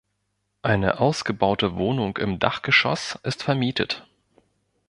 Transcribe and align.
Eine 0.63 0.99
ausgebaute 0.99 1.75
Wohnung 1.75 2.17
im 2.17 2.39
Dachgeschoss 2.39 3.19
ist 3.21 3.43
vermietet. 3.43 4.07